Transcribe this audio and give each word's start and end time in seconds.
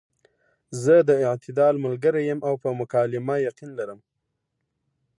زۀ 0.81 0.95
د 1.09 1.11
اعتدال 1.27 1.75
ملګرے 1.85 2.21
يم 2.29 2.39
او 2.47 2.53
پۀ 2.61 2.69
مکالمه 2.81 3.35
يقين 3.47 3.69
لرم- 3.77 3.99